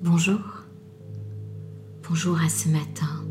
Bonjour. 0.00 0.38
Bonjour 2.08 2.40
à 2.40 2.48
ce 2.48 2.68
matin. 2.68 3.24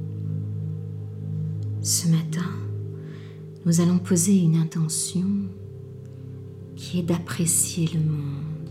Ce 1.82 2.10
matin, 2.10 2.50
nous 3.66 3.80
allons 3.80 4.00
poser 4.00 4.38
une 4.38 4.58
intention 4.58 5.28
qui 6.76 7.00
est 7.00 7.04
d'apprécier 7.04 7.88
le 7.94 8.02
monde. 8.02 8.70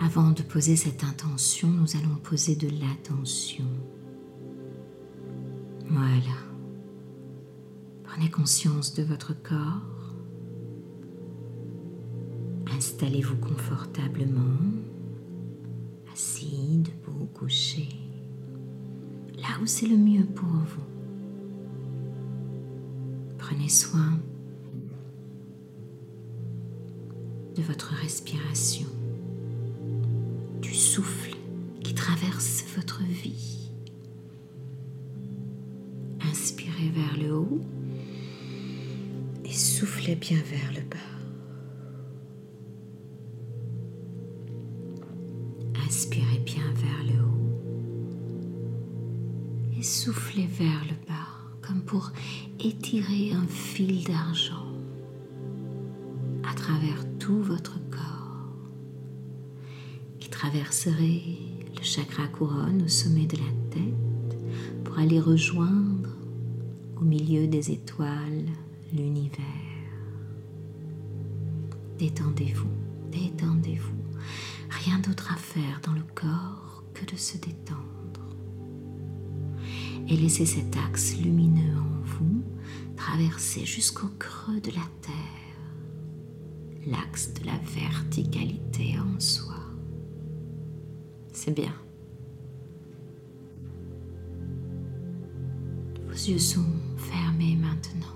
Avant 0.00 0.30
de 0.30 0.40
poser 0.40 0.76
cette 0.76 1.04
intention, 1.04 1.68
nous 1.68 1.94
allons 1.94 2.16
poser 2.22 2.56
de 2.56 2.68
l'attention. 2.80 3.66
Voilà. 5.90 6.38
Prenez 8.04 8.30
conscience 8.30 8.94
de 8.94 9.02
votre 9.02 9.34
corps. 9.42 10.14
Installez-vous 12.74 13.36
confortablement, 13.36 14.58
couché, 17.34 17.88
là 19.36 19.48
où 19.62 19.66
c'est 19.66 19.86
le 19.86 19.96
mieux 19.96 20.24
pour 20.24 20.48
vous. 20.48 20.82
Prenez 23.38 23.68
soin 23.68 24.18
de 27.56 27.62
votre 27.62 27.92
respiration, 27.94 28.86
du 30.60 30.74
souffle 30.74 31.36
qui 31.82 31.94
traverse 31.94 32.64
votre 32.76 33.02
vie. 33.02 33.70
Inspirez 36.30 36.90
vers 36.90 37.16
le 37.18 37.34
haut 37.34 37.60
et 39.44 39.52
soufflez 39.52 40.14
bien 40.14 40.38
vers 40.50 40.72
le 40.72 40.88
bas. 40.88 41.11
Soufflez 49.82 50.46
vers 50.46 50.84
le 50.84 50.94
bas 51.06 51.28
comme 51.60 51.82
pour 51.82 52.12
étirer 52.60 53.32
un 53.32 53.46
fil 53.46 54.04
d'argent 54.04 54.66
à 56.48 56.54
travers 56.54 57.04
tout 57.18 57.42
votre 57.42 57.78
corps 57.90 58.48
qui 60.18 60.28
traverserait 60.28 61.22
le 61.76 61.82
chakra 61.82 62.26
couronne 62.28 62.82
au 62.82 62.88
sommet 62.88 63.26
de 63.26 63.36
la 63.36 63.52
tête 63.70 64.38
pour 64.84 64.98
aller 64.98 65.20
rejoindre 65.20 66.10
au 67.00 67.04
milieu 67.04 67.46
des 67.46 67.70
étoiles 67.70 68.46
l'univers. 68.92 69.42
Détendez-vous, 71.98 72.68
détendez-vous. 73.10 73.92
Rien 74.70 74.98
d'autre 74.98 75.32
à 75.32 75.36
faire 75.36 75.80
dans 75.84 75.92
le 75.92 76.02
corps 76.14 76.84
que 76.94 77.04
de 77.04 77.16
se 77.16 77.36
détendre. 77.38 77.91
Et 80.08 80.16
laissez 80.16 80.46
cet 80.46 80.76
axe 80.76 81.16
lumineux 81.16 81.78
en 81.78 82.02
vous 82.04 82.42
traverser 82.96 83.64
jusqu'au 83.64 84.08
creux 84.18 84.60
de 84.60 84.70
la 84.70 84.86
terre, 85.00 85.56
l'axe 86.86 87.32
de 87.34 87.46
la 87.46 87.58
verticalité 87.58 88.96
en 88.98 89.18
soi. 89.18 89.54
C'est 91.32 91.54
bien. 91.54 91.74
Vos 96.06 96.12
yeux 96.12 96.38
sont 96.38 96.66
fermés 96.98 97.56
maintenant 97.56 98.06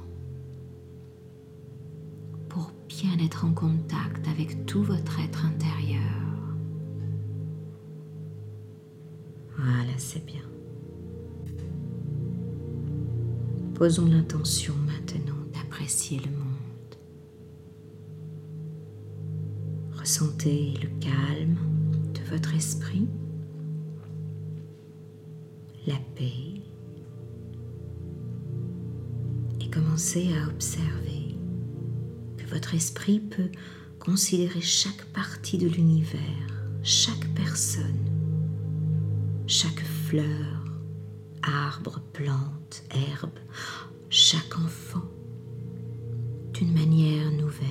pour 2.49 2.71
bien 2.89 3.19
être 3.25 3.45
en 3.45 3.53
contact 3.53 4.29
avec 4.29 4.67
tout 4.67 4.83
votre 4.83 5.19
être 5.21 5.45
intérieur. 5.47 6.03
Voilà, 9.57 9.97
c'est 9.97 10.25
bien. 10.27 10.46
Posons 13.77 14.07
l'intention 14.07 14.73
maintenant 14.87 15.37
d'apprécier 15.53 16.19
le 16.19 16.31
monde. 16.31 16.97
Ressentez 19.93 20.73
le 20.83 20.89
calme 20.99 21.59
de 22.15 22.21
votre 22.35 22.55
esprit, 22.55 23.07
la 25.87 25.97
paix, 26.15 26.63
et 29.61 29.69
commencez 29.69 30.31
à 30.33 30.49
observer 30.49 31.37
que 32.39 32.47
votre 32.47 32.75
esprit 32.75 33.21
peut 33.21 33.51
considérer 33.99 34.63
chaque 34.63 35.05
partie 35.13 35.59
de 35.59 35.69
l'univers, 35.69 36.47
chaque 36.83 37.29
personne, 37.35 38.09
chaque 39.47 39.85
fleur, 40.09 40.65
arbre, 41.47 42.01
plante, 42.13 42.85
herbe, 42.91 43.39
chaque 44.11 44.59
enfant 44.59 45.05
d'une 46.53 46.73
manière 46.73 47.31
nouvelle. 47.33 47.69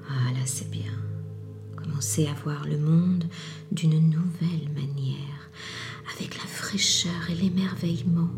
Voilà, 0.00 0.46
c'est 0.46 0.70
bien. 0.70 0.92
Commencez 1.76 2.26
à 2.26 2.34
voir 2.34 2.66
le 2.66 2.78
monde 2.78 3.24
d'une 3.70 4.10
nouvelle 4.10 4.70
manière, 4.74 5.50
avec 6.14 6.36
la 6.36 6.46
fraîcheur 6.46 7.30
et 7.30 7.34
l'émerveillement 7.34 8.30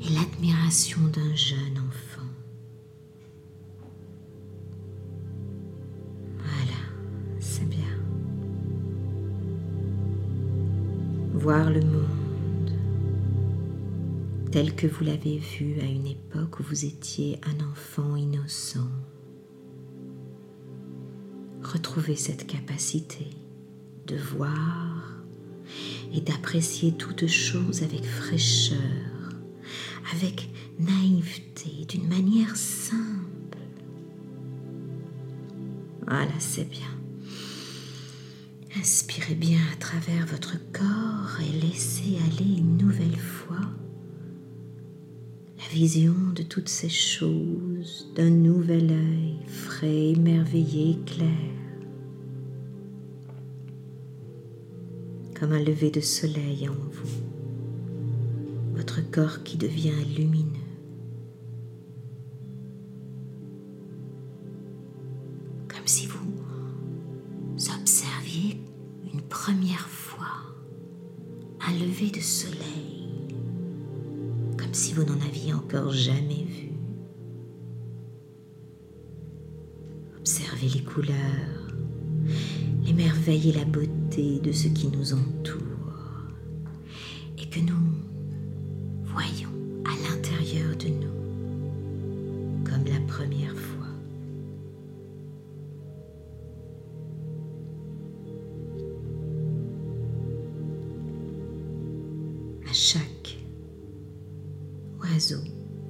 et 0.00 0.10
l'admiration 0.10 1.00
d'un 1.08 1.34
jeune 1.34 1.78
enfant. 1.78 1.87
Voir 11.48 11.70
le 11.70 11.80
monde 11.80 12.72
tel 14.52 14.74
que 14.74 14.86
vous 14.86 15.02
l'avez 15.02 15.38
vu 15.38 15.80
à 15.80 15.86
une 15.86 16.06
époque 16.06 16.60
où 16.60 16.62
vous 16.62 16.84
étiez 16.84 17.40
un 17.42 17.64
enfant 17.64 18.16
innocent. 18.16 18.90
Retrouvez 21.62 22.16
cette 22.16 22.46
capacité 22.46 23.28
de 24.06 24.16
voir 24.16 25.22
et 26.12 26.20
d'apprécier 26.20 26.92
toutes 26.92 27.28
choses 27.28 27.82
avec 27.82 28.04
fraîcheur, 28.04 29.30
avec 30.14 30.50
naïveté, 30.78 31.86
d'une 31.88 32.08
manière 32.08 32.56
simple. 32.56 33.56
Voilà, 36.06 36.38
c'est 36.40 36.68
bien. 36.68 36.97
Inspirez 38.78 39.34
bien 39.34 39.58
à 39.72 39.76
travers 39.76 40.24
votre 40.26 40.56
corps 40.72 41.40
et 41.40 41.66
laissez 41.66 42.16
aller 42.26 42.58
une 42.58 42.76
nouvelle 42.76 43.18
fois 43.18 43.56
la 45.58 45.74
vision 45.74 46.14
de 46.36 46.44
toutes 46.44 46.68
ces 46.68 46.88
choses 46.88 48.12
d'un 48.14 48.30
nouvel 48.30 48.92
œil 48.92 49.36
frais, 49.48 50.10
émerveillé, 50.10 50.96
clair. 51.06 51.28
Comme 55.34 55.52
un 55.52 55.62
lever 55.62 55.90
de 55.90 56.00
soleil 56.00 56.68
en 56.68 56.74
vous, 56.74 57.22
votre 58.76 59.00
corps 59.10 59.42
qui 59.42 59.56
devient 59.56 60.04
lumineux. 60.16 60.44
Comme 65.66 65.86
si 65.86 66.06
vous 66.06 66.37
première 69.48 69.88
fois 69.88 70.26
un 71.66 71.72
lever 71.72 72.10
de 72.10 72.20
soleil, 72.20 73.34
comme 74.58 74.74
si 74.74 74.92
vous 74.92 75.04
n'en 75.04 75.18
aviez 75.26 75.54
encore 75.54 75.90
jamais 75.90 76.44
vu. 76.44 76.72
Observez 80.18 80.68
les 80.68 80.82
couleurs, 80.82 81.74
les 82.84 82.92
merveilles 82.92 83.48
et 83.48 83.52
la 83.54 83.64
beauté 83.64 84.38
de 84.40 84.52
ce 84.52 84.68
qui 84.68 84.88
nous 84.88 85.14
entoure 85.14 85.67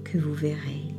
que 0.04 0.18
vous 0.18 0.34
verrez. 0.34 0.94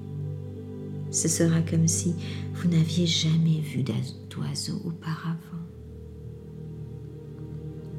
Ce 1.11 1.27
sera 1.27 1.61
comme 1.61 1.87
si 1.87 2.13
vous 2.53 2.69
n'aviez 2.69 3.07
jamais 3.07 3.59
vu 3.61 3.83
d'oiseau 3.83 4.79
auparavant. 4.85 5.37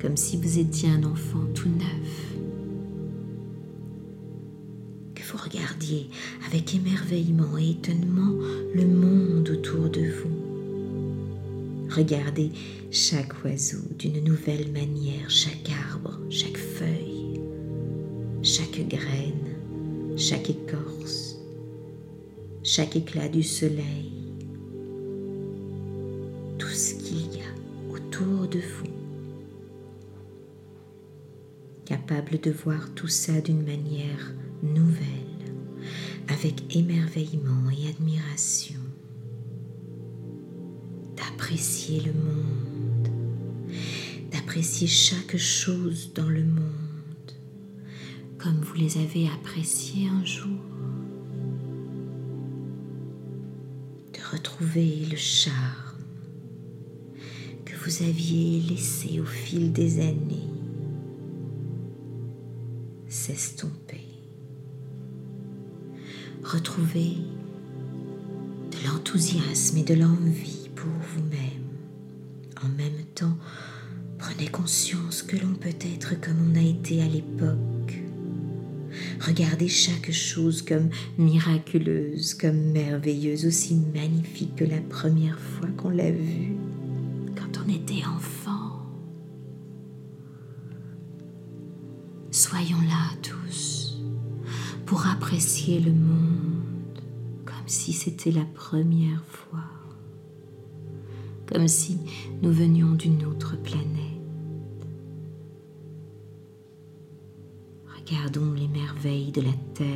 Comme 0.00 0.16
si 0.16 0.36
vous 0.36 0.58
étiez 0.58 0.88
un 0.88 1.02
enfant 1.04 1.44
tout 1.54 1.68
neuf. 1.68 2.34
Que 5.14 5.22
vous 5.32 5.38
regardiez 5.42 6.08
avec 6.46 6.74
émerveillement 6.74 7.58
et 7.58 7.70
étonnement 7.70 8.32
le 8.74 8.86
monde 8.86 9.48
autour 9.50 9.90
Regardez 11.90 12.52
chaque 12.92 13.44
oiseau 13.44 13.82
d'une 13.98 14.22
nouvelle 14.22 14.70
manière, 14.70 15.28
chaque 15.28 15.70
arbre, 15.90 16.20
chaque 16.30 16.56
feuille, 16.56 17.40
chaque 18.42 18.86
graine, 18.88 19.49
chaque 20.20 20.50
écorce, 20.50 21.36
chaque 22.62 22.94
éclat 22.94 23.30
du 23.30 23.42
soleil, 23.42 24.12
tout 26.58 26.68
ce 26.68 26.94
qu'il 26.96 27.38
y 27.38 27.40
a 27.40 27.90
autour 27.90 28.46
de 28.46 28.58
vous, 28.58 28.92
capable 31.86 32.38
de 32.38 32.50
voir 32.50 32.92
tout 32.94 33.08
ça 33.08 33.40
d'une 33.40 33.64
manière 33.64 34.34
nouvelle, 34.62 35.54
avec 36.28 36.76
émerveillement 36.76 37.70
et 37.70 37.88
admiration 37.88 38.78
d'apprécier 41.16 42.00
le 42.00 42.12
monde, 42.12 43.08
d'apprécier 44.30 44.86
chaque 44.86 45.38
chose 45.38 46.12
dans 46.14 46.28
le 46.28 46.44
monde 46.44 46.79
comme 48.42 48.60
vous 48.62 48.74
les 48.74 48.96
avez 48.96 49.28
appréciés 49.28 50.08
un 50.08 50.24
jour, 50.24 50.48
de 54.14 54.36
retrouver 54.36 55.04
le 55.10 55.16
charme 55.16 55.98
que 57.66 57.76
vous 57.84 58.02
aviez 58.02 58.60
laissé 58.62 59.20
au 59.20 59.26
fil 59.26 59.72
des 59.72 60.00
années 60.00 60.48
s'estomper, 63.08 64.06
retrouver 66.42 67.16
de 68.70 68.86
l'enthousiasme 68.86 69.78
et 69.78 69.84
de 69.84 69.94
l'envie 69.94 70.70
pour 70.74 70.90
vous-même. 71.14 71.66
En 72.64 72.68
même 72.68 73.04
temps, 73.14 73.36
prenez 74.18 74.48
conscience 74.48 75.22
que 75.22 75.36
l'on 75.36 75.54
peut 75.54 75.68
être 75.68 76.18
comme 76.20 76.52
on 76.52 76.56
a 76.56 76.62
été 76.62 77.02
à 77.02 77.06
l'époque. 77.06 78.09
Regardez 79.20 79.68
chaque 79.68 80.10
chose 80.10 80.62
comme 80.62 80.88
miraculeuse, 81.18 82.34
comme 82.34 82.72
merveilleuse, 82.72 83.46
aussi 83.46 83.76
magnifique 83.94 84.56
que 84.56 84.64
la 84.64 84.80
première 84.80 85.38
fois 85.38 85.68
qu'on 85.76 85.90
l'a 85.90 86.10
vue, 86.10 86.56
quand 87.36 87.60
on 87.64 87.68
était 87.68 88.04
enfant. 88.06 88.80
Soyons 92.30 92.80
là 92.88 93.10
tous 93.22 94.00
pour 94.86 95.06
apprécier 95.06 95.80
le 95.80 95.92
monde 95.92 96.62
comme 97.44 97.68
si 97.68 97.92
c'était 97.92 98.32
la 98.32 98.44
première 98.54 99.22
fois 99.24 99.70
comme 101.52 101.66
si 101.66 101.98
nous 102.42 102.52
venions 102.52 102.92
d'une 102.92 103.24
autre 103.24 103.56
planète. 103.60 104.09
Regardons 108.10 108.52
les 108.54 108.66
merveilles 108.66 109.30
de 109.30 109.40
la 109.40 109.52
Terre. 109.72 109.86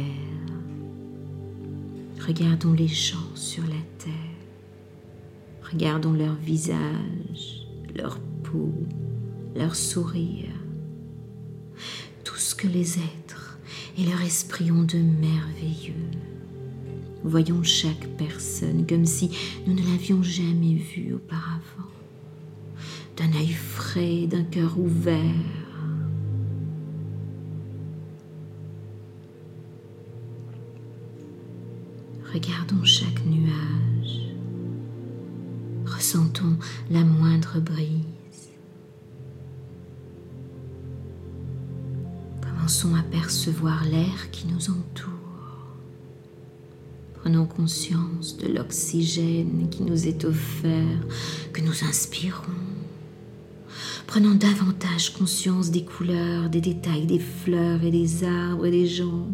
Regardons 2.25 2.72
les 2.72 2.87
gens 2.87 3.34
sur 3.34 3.64
la 3.64 3.81
Terre. 3.99 4.12
Regardons 5.72 6.12
leurs 6.12 6.37
visages, 6.37 7.66
leur 7.96 8.20
peau, 8.44 8.72
leur 9.56 9.75
sourire. 9.75 10.52
Tout 12.22 12.37
ce 12.37 12.55
que 12.55 12.69
les 12.69 12.99
êtres 12.99 13.58
et 13.99 14.05
leur 14.05 14.20
esprit 14.22 14.70
ont 14.70 14.84
de 14.84 14.99
merveilleux 14.99 15.94
Voyons 17.25 17.64
chaque 17.64 18.06
personne 18.17 18.87
comme 18.87 19.06
si 19.06 19.31
nous 19.67 19.75
ne 19.75 19.82
l'avions 19.90 20.22
jamais 20.22 20.75
vue 20.75 21.14
auparavant, 21.14 21.90
d'un 23.17 23.37
œil 23.37 23.55
frais, 23.55 24.28
d'un 24.28 24.44
cœur 24.44 24.78
ouvert. 24.78 25.63
Regardons 32.34 32.82
chaque 32.84 33.25
nuage, 33.26 34.22
ressentons 35.86 36.56
la 36.90 37.04
moindre 37.04 37.60
brise. 37.60 38.50
Commençons 42.42 42.92
à 42.96 43.04
percevoir 43.04 43.84
l'air 43.84 44.32
qui 44.32 44.48
nous 44.48 44.69
entoure. 44.69 45.12
Prenons 47.20 47.46
conscience 47.46 48.36
de 48.36 48.48
l'oxygène 48.48 49.69
qui 49.70 49.84
nous 49.84 50.08
est 50.08 50.25
offert, 50.25 51.06
que 51.52 51.60
nous 51.60 51.84
inspirons. 51.84 52.42
Prenons 54.08 54.34
davantage 54.34 55.12
conscience 55.12 55.70
des 55.70 55.84
couleurs, 55.84 56.50
des 56.50 56.60
détails 56.60 57.06
des 57.06 57.20
fleurs 57.20 57.84
et 57.84 57.92
des 57.92 58.25
arbres 58.25 58.66
et 58.66 58.72
des 58.72 58.88
gens, 58.88 59.28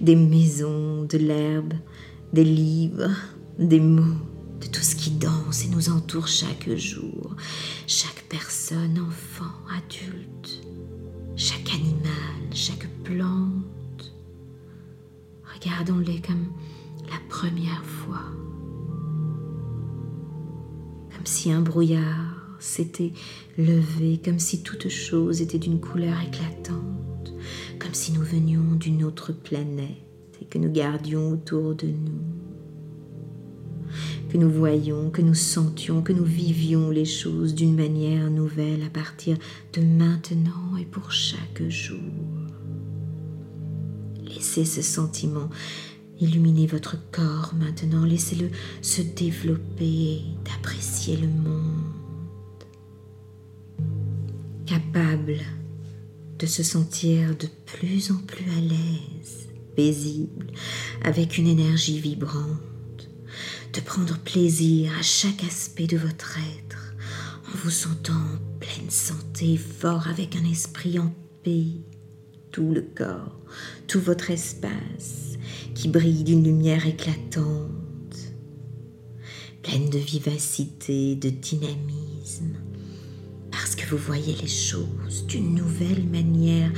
des 0.00 0.14
maisons, 0.14 1.02
de 1.02 1.18
l'herbe, 1.18 1.74
des 2.34 2.44
livres, 2.44 3.10
des 3.60 3.78
mots, 3.78 4.18
de 4.60 4.66
tout 4.66 4.82
ce 4.82 4.96
qui 4.96 5.12
danse 5.12 5.64
et 5.64 5.68
nous 5.68 5.88
entoure 5.88 6.26
chaque 6.26 6.68
jour, 6.74 7.36
chaque 7.86 8.24
personne, 8.28 8.98
enfant, 8.98 9.54
adulte, 9.70 10.66
chaque 11.36 11.72
animal, 11.72 12.50
chaque 12.52 12.88
plante. 13.04 14.12
Regardons-les 15.54 16.20
comme 16.20 16.46
la 17.06 17.20
première 17.28 17.84
fois. 17.84 18.24
Comme 21.14 21.26
si 21.26 21.52
un 21.52 21.60
brouillard 21.60 22.56
s'était 22.58 23.12
levé, 23.56 24.20
comme 24.24 24.40
si 24.40 24.64
toute 24.64 24.88
chose 24.88 25.40
était 25.40 25.60
d'une 25.60 25.80
couleur 25.80 26.16
éclatante, 26.20 27.32
comme 27.78 27.94
si 27.94 28.10
nous 28.10 28.24
venions 28.24 28.74
d'une 28.74 29.04
autre 29.04 29.32
planète 29.32 30.13
et 30.40 30.44
que 30.44 30.58
nous 30.58 30.70
gardions 30.70 31.30
autour 31.30 31.74
de 31.74 31.86
nous. 31.86 32.22
Que 34.28 34.38
nous 34.38 34.50
voyions, 34.50 35.10
que 35.10 35.22
nous 35.22 35.34
sentions, 35.34 36.02
que 36.02 36.12
nous 36.12 36.24
vivions 36.24 36.90
les 36.90 37.04
choses 37.04 37.54
d'une 37.54 37.76
manière 37.76 38.30
nouvelle 38.30 38.82
à 38.82 38.90
partir 38.90 39.36
de 39.72 39.80
maintenant 39.80 40.76
et 40.80 40.84
pour 40.84 41.12
chaque 41.12 41.62
jour. 41.68 41.98
Laissez 44.24 44.64
ce 44.64 44.82
sentiment 44.82 45.48
Illuminez 46.20 46.68
votre 46.68 46.96
corps 47.10 47.54
maintenant, 47.58 48.04
laissez-le 48.04 48.48
se 48.82 49.02
développer, 49.02 50.22
d'apprécier 50.44 51.16
le 51.16 51.26
monde. 51.26 51.82
Capable 54.64 55.38
de 56.38 56.46
se 56.46 56.62
sentir 56.62 57.36
de 57.36 57.48
plus 57.66 58.12
en 58.12 58.16
plus 58.16 58.48
à 58.48 58.60
l'aise, 58.60 59.48
paisible, 59.74 60.46
avec 61.02 61.38
une 61.38 61.46
énergie 61.46 62.00
vibrante, 62.00 63.08
de 63.72 63.80
prendre 63.80 64.18
plaisir 64.18 64.92
à 64.98 65.02
chaque 65.02 65.44
aspect 65.44 65.86
de 65.86 65.96
votre 65.96 66.38
être, 66.58 66.94
en 67.48 67.56
vous 67.58 67.70
sentant 67.70 68.12
en 68.12 68.58
pleine 68.60 68.90
santé, 68.90 69.56
fort, 69.56 70.08
avec 70.08 70.36
un 70.36 70.44
esprit 70.44 70.98
en 70.98 71.12
paix, 71.42 71.66
tout 72.50 72.72
le 72.72 72.82
corps, 72.82 73.40
tout 73.88 74.00
votre 74.00 74.30
espace 74.30 75.32
qui 75.74 75.88
brille 75.88 76.24
d'une 76.24 76.44
lumière 76.44 76.86
éclatante, 76.86 77.72
pleine 79.62 79.90
de 79.90 79.98
vivacité, 79.98 81.16
de 81.16 81.30
dynamisme, 81.30 82.54
parce 83.50 83.74
que 83.74 83.86
vous 83.86 83.96
voyez 83.96 84.36
les 84.40 84.48
choses 84.48 85.26
d'une 85.26 85.54
nouvelle 85.54 86.04
manière, 86.04 86.70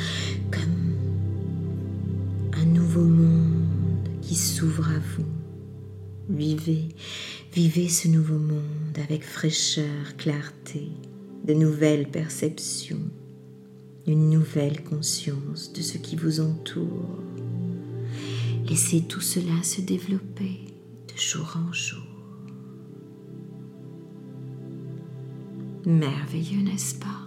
monde 3.05 4.09
qui 4.23 4.35
s'ouvre 4.35 4.89
à 4.89 4.99
vous. 4.99 5.27
Vivez, 6.29 6.89
vivez 7.53 7.89
ce 7.89 8.09
nouveau 8.09 8.39
monde 8.39 8.99
avec 9.03 9.25
fraîcheur, 9.25 10.17
clarté, 10.17 10.91
de 11.45 11.55
nouvelles 11.55 12.09
perceptions, 12.09 13.11
une 14.07 14.31
nouvelle 14.31 14.83
conscience 14.83 15.73
de 15.73 15.83
ce 15.83 15.99
qui 15.99 16.17
vous 16.17 16.41
entoure. 16.41 17.23
Laissez 18.69 19.03
tout 19.03 19.21
cela 19.21 19.63
se 19.63 19.81
développer 19.81 20.61
de 21.07 21.21
jour 21.21 21.57
en 21.57 21.73
jour. 21.73 22.03
Merveilleux, 25.87 26.63
n'est-ce 26.63 26.97
pas? 26.97 27.26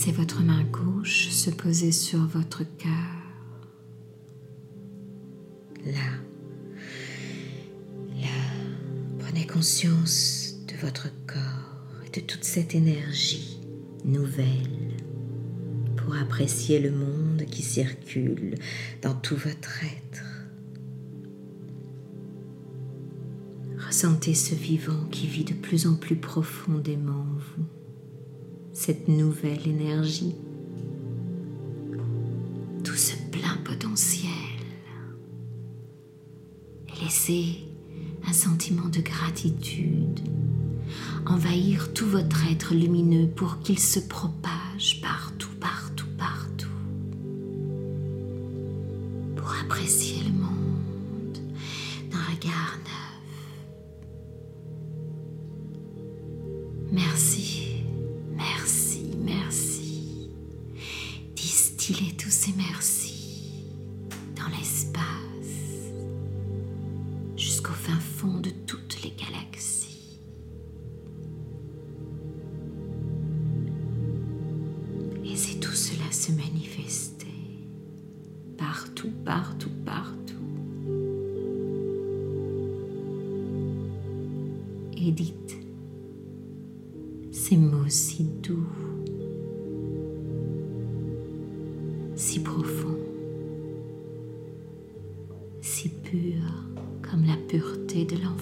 Laissez 0.00 0.12
votre 0.12 0.40
main 0.40 0.64
gauche 0.64 1.28
se 1.28 1.50
poser 1.50 1.92
sur 1.92 2.20
votre 2.20 2.64
cœur. 2.78 2.90
Là, 5.84 5.92
là, 8.16 8.28
prenez 9.18 9.46
conscience 9.46 10.54
de 10.68 10.80
votre 10.80 11.10
corps 11.26 11.84
et 12.06 12.18
de 12.18 12.24
toute 12.24 12.44
cette 12.44 12.74
énergie 12.74 13.60
nouvelle 14.06 14.96
pour 15.98 16.16
apprécier 16.16 16.80
le 16.80 16.92
monde 16.92 17.44
qui 17.50 17.60
circule 17.60 18.54
dans 19.02 19.14
tout 19.14 19.36
votre 19.36 19.84
être. 19.84 20.24
Ressentez 23.86 24.32
ce 24.32 24.54
vivant 24.54 25.04
qui 25.10 25.26
vit 25.26 25.44
de 25.44 25.52
plus 25.52 25.86
en 25.86 25.94
plus 25.94 26.16
profondément 26.16 27.20
en 27.20 27.34
vous, 27.34 27.66
cette 28.82 29.08
nouvelle 29.08 29.68
énergie, 29.68 30.34
tout 32.82 32.94
ce 32.94 33.14
plein 33.30 33.58
potentiel. 33.62 34.30
Laissez 37.02 37.58
un 38.26 38.32
sentiment 38.32 38.88
de 38.88 39.02
gratitude. 39.02 40.20
Envahir 41.26 41.92
tout 41.92 42.06
votre 42.06 42.42
être 42.50 42.72
lumineux 42.72 43.28
pour 43.28 43.60
qu'il 43.60 43.78
se 43.78 44.00
propage 44.00 45.02
partout, 45.02 45.50
partout, 45.60 46.08
partout, 46.16 46.66
pour 49.36 49.52
apprécier 49.62 50.22
le 50.24 50.32
monde 50.32 50.49
fin 67.72 67.98
fond 67.98 68.40
de 68.40 68.50
toutes 68.66 69.02
les 69.02 69.10
galaxies. 69.10 70.20
Laissez 75.24 75.58
tout 75.60 75.72
cela 75.72 76.10
se 76.10 76.32
manifester 76.32 77.26
partout, 78.58 79.10
partout, 79.24 79.70
partout. 79.84 80.34
Et 84.96 85.12
dites 85.12 85.56
ces 87.30 87.56
mots 87.56 87.88
si 87.88 88.24
doux, 88.24 88.66
si 92.14 92.40
profonds, 92.40 92.98
si 95.62 95.88
purs 95.88 96.49
de 97.92 98.16
l'enfant 98.22 98.39